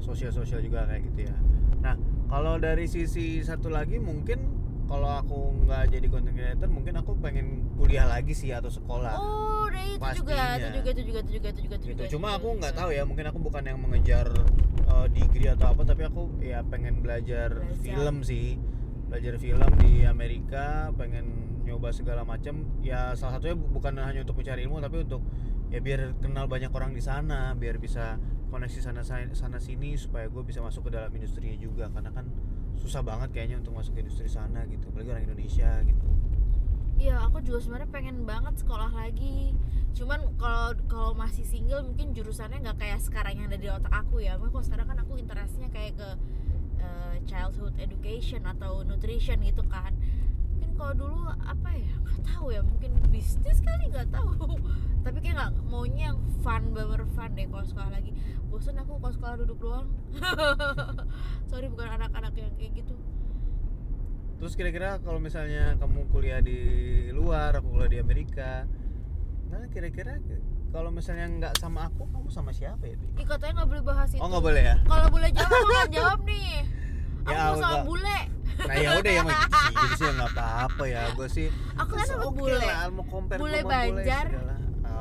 sosial 0.00 0.32
sosial 0.32 0.64
juga 0.64 0.88
kayak 0.88 1.04
gitu 1.12 1.28
ya. 1.28 1.36
Nah 1.84 1.94
kalau 2.32 2.56
dari 2.56 2.88
sisi 2.88 3.44
satu 3.44 3.68
lagi 3.68 4.00
mungkin 4.00 4.65
kalau 4.86 5.10
aku 5.10 5.38
nggak 5.62 5.82
jadi 5.90 6.06
content 6.06 6.32
creator 6.32 6.68
mungkin 6.68 6.94
aku 6.96 7.18
pengen 7.18 7.46
kuliah 7.74 8.06
lagi 8.06 8.32
sih 8.32 8.50
atau 8.50 8.70
sekolah 8.70 9.14
oh 9.14 9.66
udah 9.66 9.82
itu 9.82 9.98
juga 10.16 10.34
Pastinya. 10.34 10.56
itu 10.56 10.68
juga 10.72 10.90
itu 10.90 11.02
juga 11.02 11.18
itu 11.20 11.30
juga 11.32 11.48
itu 11.48 11.60
juga 11.60 11.76
itu 11.76 11.84
gitu 11.84 11.98
juga, 11.98 12.12
cuma 12.12 12.28
aku 12.34 12.48
juga. 12.48 12.58
nggak 12.62 12.74
tahu 12.74 12.90
ya 12.90 13.02
mungkin 13.02 13.24
aku 13.26 13.38
bukan 13.40 13.62
yang 13.64 13.78
mengejar 13.78 14.26
uh, 14.86 15.06
degree 15.08 15.48
atau 15.48 15.66
apa 15.68 15.82
tapi 15.82 16.02
aku 16.02 16.22
ya 16.38 16.62
pengen 16.62 17.00
belajar, 17.00 17.50
Belajar. 17.52 17.82
film 17.82 18.16
sih 18.22 18.56
belajar 19.06 19.34
film 19.36 19.70
di 19.78 20.02
Amerika 20.02 20.90
pengen 20.94 21.26
nyoba 21.62 21.90
segala 21.90 22.22
macam 22.22 22.62
ya 22.78 23.14
salah 23.14 23.38
satunya 23.38 23.54
bu- 23.54 23.70
bukan 23.72 23.98
hanya 23.98 24.22
untuk 24.22 24.38
mencari 24.38 24.62
ilmu 24.62 24.78
tapi 24.78 25.02
untuk 25.02 25.22
ya 25.66 25.78
biar 25.78 26.14
kenal 26.18 26.46
banyak 26.46 26.70
orang 26.70 26.90
di 26.90 27.02
sana 27.02 27.54
biar 27.54 27.78
bisa 27.78 28.18
koneksi 28.46 28.78
sana 28.78 29.02
sana 29.02 29.58
sini 29.58 29.98
supaya 29.98 30.26
gue 30.26 30.42
bisa 30.42 30.62
masuk 30.62 30.86
ke 30.86 30.94
dalam 30.94 31.10
industrinya 31.10 31.58
juga 31.58 31.90
karena 31.90 32.10
kan 32.10 32.26
susah 32.78 33.02
banget 33.02 33.32
kayaknya 33.32 33.56
untuk 33.60 33.74
masuk 33.76 33.96
ke 33.96 34.04
industri 34.04 34.28
sana 34.28 34.64
gitu 34.68 34.88
apalagi 34.92 35.10
orang 35.12 35.24
Indonesia 35.26 35.70
gitu 35.82 36.06
Iya, 36.96 37.28
aku 37.28 37.44
juga 37.44 37.60
sebenarnya 37.60 37.92
pengen 37.92 38.24
banget 38.24 38.56
sekolah 38.64 38.88
lagi. 38.88 39.52
Cuman 39.92 40.32
kalau 40.40 40.72
kalau 40.88 41.12
masih 41.12 41.44
single 41.44 41.84
mungkin 41.84 42.16
jurusannya 42.16 42.64
nggak 42.64 42.80
kayak 42.80 43.00
sekarang 43.04 43.36
yang 43.36 43.52
ada 43.52 43.60
di 43.60 43.68
otak 43.68 43.92
aku 43.92 44.24
ya. 44.24 44.40
Mungkin 44.40 44.56
kalau 44.56 44.64
sekarang 44.64 44.86
kan 44.88 44.98
aku 45.04 45.20
interestnya 45.20 45.68
kayak 45.68 45.92
ke 46.00 46.08
eh, 46.80 47.14
childhood 47.28 47.76
education 47.76 48.48
atau 48.48 48.80
nutrition 48.80 49.44
gitu 49.44 49.60
kan. 49.68 49.92
Mungkin 50.56 50.72
kalau 50.80 50.92
dulu 50.96 51.20
apa 51.36 51.68
ya? 51.76 51.94
Nggak 52.00 52.20
tahu 52.32 52.46
ya. 52.56 52.64
Mungkin 52.64 52.90
bisnis 53.12 53.60
kali 53.60 53.92
nggak 53.92 54.08
tahu. 54.08 54.56
Nggak 55.86 55.94
maunya 55.94 56.04
yang 56.10 56.18
fun 56.42 56.62
bener 56.74 57.02
fun 57.14 57.30
deh 57.32 57.46
kalau 57.46 57.64
sekolah 57.64 57.90
lagi. 57.94 58.10
Bosan 58.50 58.76
aku 58.78 58.92
kalau 58.98 59.14
sekolah 59.14 59.34
duduk 59.38 59.58
doang. 59.60 59.86
Sorry 61.50 61.66
bukan 61.70 61.88
anak-anak 61.94 62.34
yang 62.34 62.50
kayak 62.58 62.72
gitu. 62.82 62.94
Terus 64.36 64.52
kira-kira 64.52 64.98
kalau 65.00 65.22
misalnya 65.22 65.78
kamu 65.78 66.10
kuliah 66.10 66.42
di 66.42 66.58
luar, 67.08 67.56
aku 67.56 67.72
kuliah 67.72 67.88
di 67.88 67.98
Amerika, 68.02 68.68
nah 69.48 69.64
kira-kira 69.72 70.20
kalau 70.68 70.92
misalnya 70.92 71.24
nggak 71.30 71.54
sama 71.56 71.88
aku, 71.88 72.04
kamu 72.12 72.28
sama 72.28 72.52
siapa 72.52 72.84
ya? 72.84 73.00
Bi? 73.00 73.06
Ih 73.16 73.24
katanya 73.24 73.64
nggak 73.64 73.68
boleh 73.72 73.84
bahas 73.86 74.10
itu. 74.12 74.20
Oh 74.20 74.28
nggak 74.28 74.44
boleh 74.44 74.62
ya? 74.62 74.76
Kalau 74.84 75.06
boleh 75.08 75.30
jawab 75.32 75.50
aku 75.54 75.72
akan 75.72 75.90
jawab 75.96 76.18
nih. 76.26 76.50
Aku 77.26 77.32
Ya, 77.32 77.40
mau 77.42 77.56
sama 77.56 77.78
bule. 77.82 78.18
Nah 78.56 78.76
ya 78.76 78.90
udah 78.96 79.12
ya 79.12 79.22
gitu 79.26 79.46
jadi 79.76 79.94
sih 79.96 80.08
nggak 80.12 80.30
apa-apa 80.36 80.84
ya, 80.84 81.02
gue 81.16 81.28
sih. 81.32 81.46
Aku 81.76 81.92
kan 81.92 82.04
"It's 82.04 82.12
sama 82.12 82.28
bule. 82.28 82.60
lah, 82.60 82.88
mau 82.92 83.04
compare 83.08 83.38
Bule 83.40 83.60
Banjar." 83.64 84.26
segala. 84.28 84.55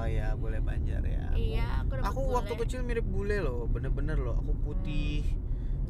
Oh 0.05 0.11
ya, 0.11 0.37
bule 0.37 0.61
Banjar 0.61 1.01
ya. 1.01 1.33
iya 1.33 1.81
aku 1.81 1.97
aku 1.97 2.19
bule. 2.21 2.35
waktu 2.37 2.53
kecil 2.61 2.79
mirip 2.81 3.01
bule 3.03 3.41
loh 3.41 3.65
bener-bener 3.65 4.13
loh 4.15 4.37
aku 4.37 4.53
putih 4.61 5.25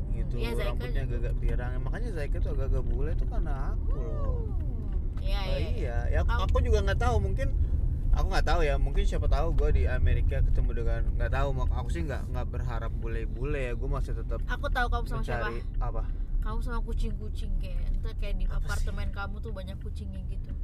gitu 0.10 0.40
Iya, 0.40 0.56
Zaika 0.56 0.72
rambutnya 0.72 1.04
juga. 1.04 1.16
agak 1.20 1.36
pirang 1.38 1.72
makanya 1.84 2.10
Zaika 2.16 2.38
tuh 2.40 2.52
agak-agak 2.56 2.84
bule 2.86 3.12
tuh 3.14 3.28
karena 3.28 3.76
aku 3.76 3.92
loh. 3.92 4.40
Iya 5.20 5.40
Oh, 5.42 5.58
iya, 5.60 5.70
iya. 5.76 5.98
ya 6.08 6.20
aku, 6.24 6.48
Aku- 6.48 6.64
juga 6.64 6.80
nggak 6.82 6.96
tahu 6.98 7.16
mungkin 7.20 7.48
aku 8.10 8.26
nggak 8.32 8.48
tahu 8.48 8.62
ya. 8.64 8.76
Mungkin 8.78 9.04
siapa 9.04 9.28
tahu 9.28 9.48
gue 9.52 9.70
di 9.74 9.84
Amerika 9.86 10.40
ketemu 10.40 10.72
dengan 10.74 11.02
nggak 11.14 11.32
tahu. 11.34 11.48
Mak 11.52 11.68
aku 11.74 11.90
sih 11.92 12.02
nggak 12.02 12.24
nggak 12.32 12.48
berharap 12.48 12.92
bule-bule 12.96 13.60
ya. 13.60 13.74
Gue 13.74 13.90
masih 13.92 14.16
tetap 14.16 14.40
aku 14.48 14.66
tahu 14.72 14.88
kamu 14.88 15.06
sama 15.06 15.24
siapa. 15.28 15.52
apa? 15.84 16.04
Kamu 16.40 16.60
sama 16.62 16.80
kucing-kucing 16.80 17.52
kayak 17.60 17.84
ente 17.86 18.10
kayak 18.16 18.36
di 18.38 18.46
Apa 18.48 18.56
sih? 18.56 18.64
apartemen 18.64 19.12
kamu 19.12 19.36
tuh 19.44 19.52
banyak 19.52 19.76
kucingnya 19.78 20.24
gitu 20.26 20.55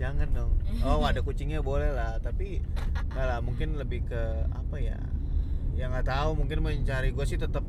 jangan 0.00 0.28
dong. 0.32 0.52
Oh 0.80 1.04
ada 1.04 1.20
kucingnya 1.20 1.60
boleh 1.60 1.92
lah 1.92 2.16
tapi 2.18 2.64
nggak 3.06 3.26
lah 3.26 3.38
mungkin 3.38 3.76
lebih 3.76 4.00
ke 4.02 4.22
apa 4.48 4.76
ya? 4.76 4.96
Ya 5.76 5.86
nggak 5.86 6.08
tahu 6.08 6.34
mungkin 6.34 6.64
mencari. 6.64 7.12
Gue 7.12 7.22
sih 7.22 7.36
tetap 7.36 7.68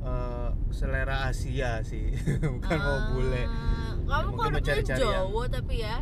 eh, 0.00 0.48
selera 0.70 1.26
Asia 1.26 1.82
sih 1.82 2.14
bukan 2.54 2.78
mau 2.78 2.98
bule 3.10 3.42
Ah, 3.42 3.90
Ya, 3.96 4.20
kamu 4.20 4.28
mungkin 4.30 4.38
kok 4.38 4.54
mencari-cari 4.54 5.00
yang- 5.00 5.12
Jawa 5.26 5.42
tapi 5.48 5.74
ya 5.80 5.96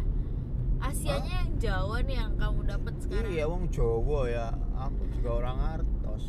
Asianya 0.83 1.35
yang 1.39 1.53
Jawa 1.57 1.97
nih 2.03 2.17
yang 2.19 2.33
kamu 2.35 2.61
dapat 2.67 2.95
sekarang. 2.99 3.31
Iya 3.31 3.45
wong 3.47 3.65
Jawa 3.71 4.21
ya. 4.27 4.47
Aku 4.77 5.03
juga 5.09 5.31
orang 5.39 5.57
Artos. 5.73 6.25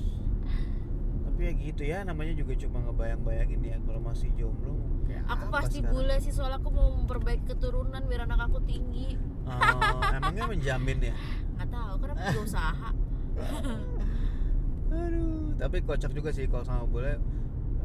Tapi 1.25 1.39
ya 1.41 1.51
gitu 1.57 1.81
ya 1.83 1.97
namanya 2.01 2.33
juga 2.33 2.53
cuma 2.55 2.77
ngebayang-bayangin 2.83 3.61
ya 3.65 3.77
kalau 3.81 3.97
masih 3.99 4.29
jomblo 4.37 4.77
kayak 5.03 5.25
aku 5.25 5.45
pasti 5.49 5.81
sekarang? 5.81 5.93
bule 5.97 6.15
sih 6.21 6.29
soalnya 6.29 6.61
aku 6.61 6.69
mau 6.69 6.92
memperbaiki 7.13 7.45
keturunan 7.45 8.01
biar 8.09 8.25
anak 8.25 8.49
aku 8.49 8.59
tinggi 8.65 9.13
Oh, 9.43 9.99
emangnya 10.09 10.47
menjamin 10.49 10.97
ya 11.03 11.15
nggak 11.53 11.69
tahu 11.69 11.93
kenapa 12.01 12.19
gue 12.33 12.41
usaha 12.41 12.89
Aduh, 14.93 15.57
tapi 15.57 15.81
kocak 15.81 16.13
juga 16.13 16.29
sih 16.29 16.45
kalau 16.45 16.61
sama 16.61 16.85
bule 16.85 17.17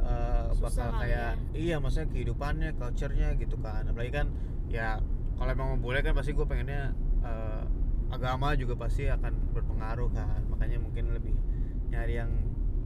eh, 0.00 0.44
Susah 0.52 0.92
bakal 0.92 1.00
kayak 1.00 1.32
iya 1.56 1.80
maksudnya 1.80 2.12
kehidupannya, 2.12 2.76
culture-nya 2.76 3.32
gitu 3.40 3.56
kan. 3.64 3.88
Apalagi 3.88 4.12
kan 4.12 4.26
ya 4.68 5.00
kalau 5.40 5.50
emang 5.56 5.68
mau 5.72 5.80
bule 5.80 6.04
kan 6.04 6.12
pasti 6.12 6.36
gue 6.36 6.44
pengennya 6.44 6.92
eh, 7.24 7.64
agama 8.12 8.52
juga 8.60 8.76
pasti 8.76 9.08
akan 9.08 9.56
berpengaruh 9.56 10.12
kan. 10.12 10.44
Makanya 10.52 10.84
mungkin 10.84 11.16
lebih 11.16 11.32
nyari 11.88 12.20
yang 12.20 12.28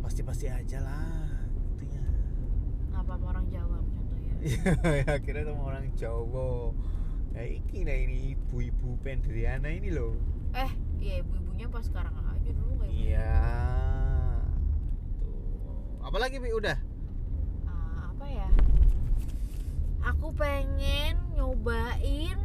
pasti-pasti 0.06 0.46
aja 0.46 0.78
lah 0.86 1.42
gitu 1.82 1.98
ya. 1.98 2.06
apa 2.94 3.18
orang 3.26 3.50
Jawa 3.50 3.81
ya 4.42 4.58
akhirnya 5.16 5.44
sama 5.46 5.62
orang 5.68 5.86
Jawa. 5.94 6.74
Ya 7.32 7.42
iki 7.48 7.82
nah 7.82 7.96
ini 7.96 8.34
ibu-ibu 8.34 9.00
Pendriana 9.00 9.68
ini 9.68 9.88
loh. 9.88 10.12
eh 10.52 10.68
iya 10.98 11.20
ibu-ibunya 11.20 11.64
pas 11.66 11.80
sekarang 11.82 12.12
aja 12.12 12.50
dulu 12.52 12.76
nggak 12.76 12.90
ibu 12.90 13.08
Iya. 13.08 13.32
Tuh. 15.16 16.04
Apalagi 16.04 16.36
Bi 16.36 16.52
udah? 16.52 16.76
Ah, 17.64 18.12
apa 18.12 18.26
ya 18.26 18.48
aku 20.02 20.28
pengen 20.34 21.14
nyobain 21.32 22.36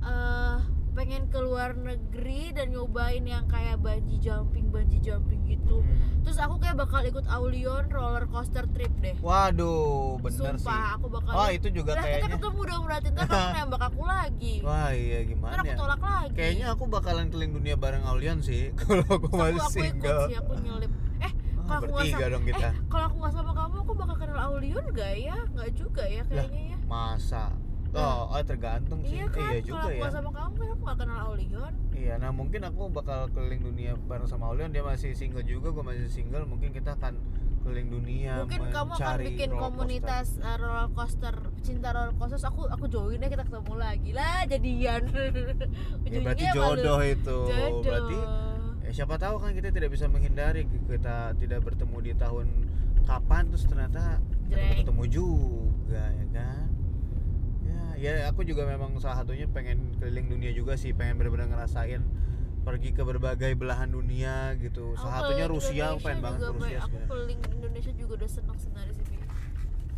eh 0.00 0.58
pengen 0.96 1.28
ke 1.28 1.38
luar 1.38 1.76
negeri 1.76 2.50
dan 2.50 2.72
nyobain 2.72 3.20
yang 3.20 3.44
kayak 3.44 3.76
bungee 3.76 4.16
jumping 4.16 4.66
bungee 4.66 4.96
jumping 4.98 5.44
gitu 5.44 5.84
terus 6.22 6.38
aku 6.38 6.56
kayak 6.56 6.74
bakal 6.74 6.98
ikut 7.00 7.22
Aulion 7.28 7.86
roller 7.86 8.24
coaster 8.24 8.64
trip 8.66 8.90
deh 8.98 9.12
Waduh, 9.20 10.16
bener 10.18 10.56
sumpah 10.56 10.64
sih. 10.82 10.94
aku 10.96 11.06
bakal 11.08 11.32
Oh, 11.36 11.48
itu 11.48 11.68
juga 11.70 11.92
Lah, 11.92 12.00
kita 12.00 12.08
kayaknya. 12.18 12.34
ketemu 12.34 12.60
dong 12.64 12.82
berarti 12.82 13.08
ntar 13.10 13.26
kamu 13.30 13.48
nembak 13.54 13.82
aku 13.84 14.02
lagi 14.02 14.54
Wah, 14.60 14.90
iya 14.90 15.18
ntar 15.18 15.28
gimana 15.28 15.54
aku 15.54 15.68
ya? 15.68 15.76
tolak 15.76 16.00
lagi 16.02 16.32
Kayaknya 16.34 16.66
aku 16.68 16.82
bakalan 16.88 17.26
keliling 17.28 17.52
dunia 17.54 17.76
bareng 17.76 18.02
Aulian 18.02 18.38
sih 18.40 18.72
kalau 18.78 19.04
aku 19.04 19.26
masih 19.30 19.52
aku, 19.52 19.60
aku 19.60 19.68
ikut 19.70 19.70
single. 19.70 20.22
sih 20.24 20.36
aku 20.36 20.52
nyelip 20.58 20.92
eh 21.18 21.32
Ah, 21.58 21.62
kalau 21.68 21.78
aku 21.78 21.92
nggak 21.92 22.06
sama 22.08 22.28
dong 22.30 22.44
kita. 22.46 22.64
eh 22.64 22.74
kalau 22.88 23.04
aku 23.04 23.16
nggak 23.18 23.34
sama 23.34 23.52
kamu 23.52 23.74
aku 23.76 23.92
bakal 23.94 24.16
kenal 24.16 24.38
Aulion 24.40 24.84
gak 24.90 25.14
ya 25.14 25.36
nggak 25.48 25.70
juga 25.72 26.02
ya 26.04 26.22
kayaknya 26.24 26.62
ya 26.68 26.78
Masa? 26.86 27.44
Oh, 27.98 28.28
oh, 28.28 28.42
tergantung 28.42 29.00
sih. 29.00 29.16
iya 29.16 29.24
Eh, 29.24 29.30
kan 29.30 29.40
iya 29.40 29.48
kalau 29.48 29.62
juga 29.62 29.78
aku 29.78 29.88
ya. 29.88 29.98
nggak 29.98 30.12
sama 30.12 30.30
kamu 30.30 30.52
kan 30.54 30.68
aku 30.68 30.82
gak 30.82 30.98
kenal 30.98 31.18
Aulion 31.26 31.72
Iya, 31.90 32.14
nah 32.16 32.30
mungkin 32.30 32.60
aku 32.62 32.82
bakal 32.88 33.20
keliling 33.30 33.62
dunia 33.64 33.92
bareng 33.98 34.26
sama 34.26 34.46
Aulian. 34.46 34.68
Dia 34.68 34.80
masih 34.80 35.10
single 35.12 35.42
juga, 35.42 35.72
gue 35.72 35.80
masih 35.82 36.06
single. 36.06 36.44
Mungkin 36.44 36.70
kita 36.70 36.94
akan 36.94 37.16
keliling 37.60 37.88
dunia. 37.90 38.32
mungkin 38.38 38.62
kamu 38.68 38.92
akan 38.94 39.16
bikin 39.24 39.48
roller 39.50 39.62
komunitas 39.66 40.26
uh, 40.38 40.54
roller 40.54 40.86
coaster 40.88 41.34
cinta 41.60 41.90
roller 41.90 42.14
coaster 42.14 42.38
aku 42.38 42.62
aku 42.64 42.86
join 42.86 43.18
deh 43.18 43.26
kita 43.26 43.42
ketemu 43.42 43.74
lagi 43.74 44.10
lah 44.12 44.46
jadian 44.46 45.02
coaster. 45.04 45.66
Ya, 46.06 46.20
berarti 46.22 46.44
Ujung-ujungnya 46.46 46.52
malu. 46.54 46.78
jodoh 46.78 47.00
itu. 47.02 47.38
jodoh 47.42 47.82
Berarti 47.82 48.16
ya 48.78 48.90
siapa 48.94 49.18
tahu 49.18 49.34
kan 49.36 49.50
kita 49.50 49.68
tidak 49.68 49.90
bisa 49.90 50.06
menghindari 50.06 50.62
kita 50.86 51.34
tidak 51.34 51.58
bertemu 51.60 51.96
di 52.00 52.12
tahun 52.14 52.46
kapan 53.02 53.42
terus 53.50 53.66
ternyata 53.66 54.22
ketemu 54.48 55.02
juga 55.10 56.04
ya 56.06 56.26
kan 56.32 56.65
ya 57.96 58.12
ya 58.12 58.24
aku 58.28 58.44
juga 58.44 58.68
memang 58.68 58.96
salah 59.00 59.24
satunya 59.24 59.48
pengen 59.48 59.96
keliling 59.96 60.28
dunia 60.28 60.52
juga 60.52 60.76
sih 60.76 60.92
pengen 60.92 61.16
benar-benar 61.16 61.48
ngerasain 61.48 62.04
pergi 62.66 62.90
ke 62.90 63.02
berbagai 63.06 63.54
belahan 63.54 63.94
dunia 63.94 64.58
gitu. 64.58 64.98
Salah 64.98 65.22
satunya 65.22 65.46
Rusia 65.46 65.94
aku 65.94 66.02
pengen 66.02 66.20
banget 66.20 66.40
ke. 66.44 66.50
Rusia 66.50 66.78
aku 66.82 66.96
keliling 67.06 67.40
Indonesia 67.54 67.92
juga 67.94 68.12
udah 68.18 68.30
seneng 68.30 68.58
sebenarnya 68.58 68.94
sih 68.98 69.06
Bi. 69.06 69.16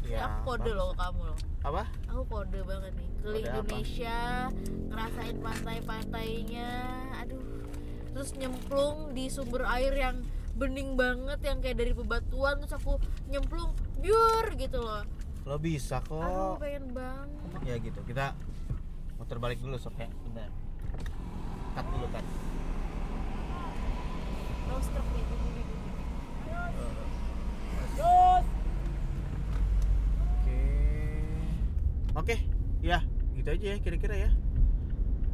ya, 0.08 0.24
aku 0.24 0.38
kode 0.52 0.72
loh 0.72 0.92
kamu 0.96 1.20
loh. 1.32 1.38
Apa? 1.64 1.82
Aku 2.12 2.22
kode 2.28 2.60
banget 2.64 2.92
nih. 2.96 3.08
Keliling 3.24 3.44
Kode 3.44 3.48
apa? 3.48 3.60
Indonesia 3.60 4.18
ngerasain 4.92 5.36
pantai-pantainya 5.40 6.70
aduh. 7.24 7.44
Terus 8.12 8.30
nyemplung 8.36 9.16
di 9.16 9.24
sumber 9.32 9.64
air 9.68 9.92
yang 9.96 10.16
bening 10.58 10.98
banget 10.98 11.38
yang 11.40 11.58
kayak 11.62 11.78
dari 11.78 11.94
bebatuan 11.94 12.58
terus 12.58 12.74
aku 12.74 12.98
nyemplung 13.30 13.70
biur 14.02 14.58
gitu 14.58 14.82
loh 14.82 15.06
lo 15.48 15.56
bisa 15.56 16.04
aduh 16.04 16.60
kok 16.60 16.60
pengen 16.60 16.92
banget 16.92 17.60
ya 17.64 17.74
gitu 17.80 18.00
kita 18.04 18.36
muter 19.16 19.40
balik 19.40 19.58
dulu 19.58 19.80
sob 19.80 19.96
ya 19.96 20.08
bentar 20.22 20.50
cut 21.72 21.86
dulu 21.88 22.06
kan 22.12 22.24
Terus 24.68 24.88
bu, 24.92 25.00
bu, 25.00 25.34
bu. 25.40 25.74
Oke. 30.20 30.58
Oke, 32.14 32.36
ya, 32.78 32.98
gitu 33.32 33.48
aja 33.48 33.66
ya 33.74 33.76
kira-kira 33.80 34.28
ya. 34.28 34.30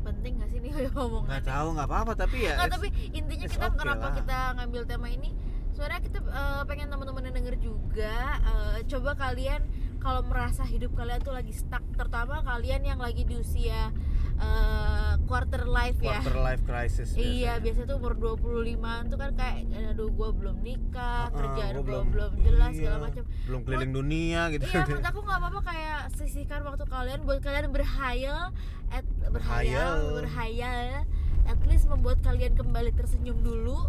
penting 0.05 0.37
gak 0.37 0.49
sih 0.53 0.61
nih 0.61 0.69
ngomong 0.93 1.25
Nggak 1.25 1.45
tahu 1.49 1.69
nggak 1.75 1.89
apa-apa 1.89 2.13
tapi 2.13 2.45
ya. 2.45 2.55
Nggak, 2.61 2.71
tapi 2.77 2.89
intinya 3.11 3.47
kita 3.49 3.67
okay 3.67 3.79
kenapa 3.81 4.05
lah. 4.05 4.13
kita 4.21 4.37
ngambil 4.61 4.83
tema 4.85 5.09
ini 5.09 5.31
sebenarnya 5.73 6.01
kita 6.05 6.19
eh, 6.23 6.63
pengen 6.69 6.89
teman-teman 6.93 7.33
denger 7.33 7.57
juga 7.57 8.17
eh, 8.39 8.79
coba 8.85 9.11
kalian 9.17 9.61
kalau 10.05 10.21
merasa 10.29 10.69
hidup 10.69 10.93
kalian 10.93 11.25
tuh 11.25 11.33
lagi 11.33 11.57
stuck 11.57 11.81
terutama 11.97 12.45
kalian 12.45 12.85
yang 12.85 13.01
lagi 13.01 13.25
di 13.25 13.41
usia 13.41 13.89
eh, 14.37 15.15
quarter 15.25 15.65
life 15.65 15.97
ya 16.05 16.21
quarter 16.21 16.37
life 16.45 16.63
crisis. 16.69 17.17
Iya, 17.17 17.57
biasanya. 17.65 17.89
tuh 17.89 17.97
umur 17.97 18.13
25 18.37 19.09
tuh 19.09 19.17
kan 19.17 19.31
kayak 19.33 19.57
aduh 19.97 20.13
gua 20.13 20.31
belum 20.37 20.61
nikah, 20.61 21.33
Heeh, 21.33 21.39
kerjaan 21.41 21.73
gua 21.81 22.05
belum, 22.05 22.33
jelas 22.45 22.73
segala 22.77 22.97
iya, 23.01 23.05
macam. 23.09 23.23
Belum 23.49 23.61
keliling 23.65 23.93
dunia 23.97 24.41
gitu. 24.53 24.65
Iya, 24.69 24.85
menurut 24.85 25.07
aku 25.09 25.21
nggak 25.25 25.39
apa-apa 25.41 25.61
kayak 25.65 26.01
sisihkan 26.21 26.61
waktu 26.69 26.85
kalian 26.85 27.21
buat 27.25 27.41
kalian 27.41 27.73
berhayal, 27.73 28.53
at, 28.93 29.07
berhayal, 29.33 30.21
Berhayal. 30.21 31.09
at 31.49 31.61
least 31.65 31.89
membuat 31.89 32.21
kalian 32.21 32.53
kembali 32.53 32.93
tersenyum 32.93 33.41
dulu 33.41 33.89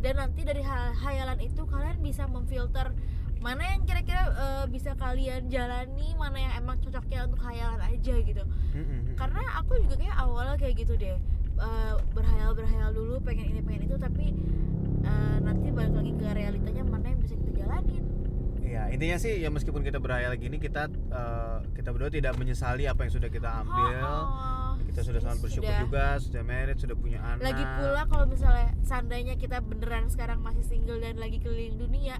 dan 0.00 0.16
nanti 0.16 0.48
dari 0.48 0.64
ha- 0.64 0.96
hayalan 0.96 1.36
itu 1.44 1.68
kalian 1.68 2.00
bisa 2.00 2.24
memfilter 2.24 2.92
mana 3.40 3.62
yang 3.66 3.82
kira-kira 3.82 4.22
eh, 4.30 4.64
bisa 4.68 4.92
kalian 4.94 5.48
jalani, 5.48 6.12
mana 6.14 6.36
yang 6.38 6.52
emang 6.56 6.76
cocoknya 6.78 7.24
untuk 7.24 7.40
hayalan 7.40 7.80
aja 7.80 8.14
gitu. 8.20 8.42
Karena 9.16 9.40
aku 9.56 9.80
juga 9.80 9.96
kayak 9.96 10.16
awalnya 10.16 10.56
kayak 10.56 10.74
gitu 10.76 10.92
deh, 10.94 11.16
eh, 11.56 11.94
berhayal 12.12 12.52
berhayal 12.52 12.92
dulu, 12.92 13.16
pengen 13.20 13.48
ini 13.48 13.60
pengen 13.60 13.88
itu, 13.88 13.96
tapi 13.96 14.36
eh, 15.00 15.36
nanti 15.40 15.72
balik 15.72 15.96
lagi 15.96 16.12
ke 16.14 16.26
realitanya 16.30 16.82
mana 16.84 17.06
yang 17.08 17.20
bisa 17.20 17.34
kita 17.34 17.52
jalanin. 17.56 18.04
Iya, 18.60 18.86
intinya 18.94 19.18
sih 19.18 19.42
ya 19.42 19.50
meskipun 19.50 19.82
kita 19.82 19.98
berhayal 19.98 20.36
gini 20.36 20.60
kita 20.60 20.86
eh, 20.92 21.58
kita 21.74 21.90
berdua 21.90 22.12
tidak 22.12 22.36
menyesali 22.36 22.84
apa 22.84 23.02
yang 23.02 23.12
sudah 23.12 23.28
kita 23.28 23.48
ambil. 23.64 23.98
Oh, 24.04 24.76
Kita 24.80 25.00
sudah 25.06 25.20
sangat 25.22 25.38
bersyukur 25.40 25.70
sudah. 25.70 25.82
juga, 25.86 26.04
sudah 26.18 26.42
married, 26.42 26.76
sudah 26.76 26.96
punya 26.98 27.22
anak. 27.22 27.46
lagi 27.46 27.62
pula 27.62 28.02
kalau 28.04 28.26
misalnya 28.26 28.74
seandainya 28.82 29.34
kita 29.34 29.62
beneran 29.62 30.10
sekarang 30.10 30.42
masih 30.42 30.66
single 30.66 30.98
dan 30.98 31.14
lagi 31.14 31.38
keliling 31.38 31.78
dunia 31.78 32.18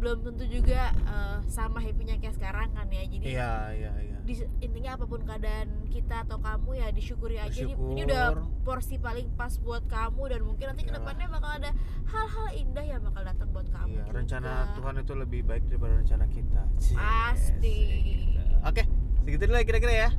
belum 0.00 0.18
tentu 0.22 0.44
juga 0.46 0.82
eh, 0.90 1.38
sama 1.46 1.78
happynya 1.78 2.16
kayak 2.16 2.34
sekarang 2.34 2.68
kan 2.70 2.88
ya 2.88 3.04
jadi 3.04 3.24
Iya, 3.28 3.52
iya, 3.70 3.92
iya. 4.00 4.16
di- 4.20 4.48
intinya 4.58 4.96
apa 4.96 5.04
pun 5.04 5.20
keadaan 5.20 5.68
kita 5.86 6.24
atau 6.24 6.38
kamu 6.38 6.70
ya 6.74 6.88
disyukuri 6.88 7.36
aja 7.36 7.60
ini, 7.60 7.76
ini 7.76 8.00
udah 8.02 8.32
porsi 8.60 8.96
paling 8.96 9.28
pas 9.34 9.52
buat 9.56 9.84
kamu 9.84 10.22
dan 10.26 10.40
mungkin 10.42 10.66
nanti 10.66 10.82
Iyalah. 10.82 10.90
ke 10.90 11.02
depannya 11.02 11.26
bakal 11.28 11.50
ada 11.52 11.70
hal-hal 12.06 12.48
indah 12.54 12.84
yang 12.86 13.00
bakal 13.02 13.22
datang 13.22 13.48
buat 13.50 13.68
kamu 13.68 13.88
Iya, 13.90 14.00
juga. 14.00 14.10
rencana 14.16 14.50
Tuhan 14.72 14.94
itu 14.98 15.12
lebih 15.14 15.40
baik 15.42 15.62
daripada 15.66 15.94
rencana 15.94 16.24
kita. 16.26 16.62
Cies, 16.76 16.96
Pasti. 16.96 17.78
gitu. 18.02 18.40
Oke, 18.62 18.82
segitu 19.20 19.42
dulu 19.42 19.54
ya 19.54 19.64
kira-kira 19.64 19.92
ya. 19.94 20.10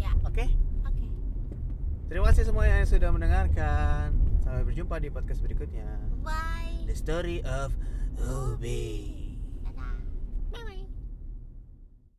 ya 0.00 0.10
Oke. 0.22 0.50
oke 0.82 1.06
Terima 2.04 2.28
kasih 2.28 2.44
semua 2.44 2.64
yang 2.64 2.82
sudah 2.82 3.08
mendengarkan. 3.08 4.12
Sampai 4.42 4.62
berjumpa 4.64 4.98
di 4.98 5.08
podcast 5.08 5.40
berikutnya. 5.40 5.86
bye 6.20 6.84
The 6.84 6.92
story 6.92 7.40
of 7.42 7.72
Ubi. 8.18 9.21